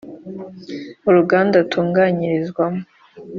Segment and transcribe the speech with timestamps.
[1.09, 2.81] uruganda atunganyirizwamo